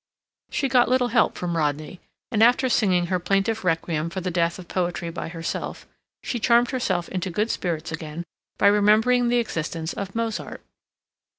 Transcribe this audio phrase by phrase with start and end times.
[0.53, 1.99] _She got little help from Rodney,
[2.31, 5.85] and after singing her plaintive requiem for the death of poetry by herself,
[6.23, 8.23] she charmed herself into good spirits again
[8.57, 10.63] by remembering the existence of Mozart.